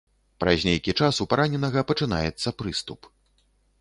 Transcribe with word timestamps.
Праз 0.43 0.63
нейкі 0.69 0.95
час 1.01 1.21
у 1.25 1.29
параненага 1.33 1.85
пачынаецца 1.91 2.55
прыступ. 2.63 3.11